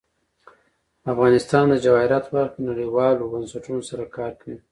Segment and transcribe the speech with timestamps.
[1.13, 4.57] افغانستان د جواهرات په برخه کې نړیوالو بنسټونو سره کار کوي.